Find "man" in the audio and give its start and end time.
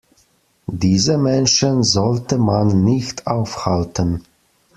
2.39-2.83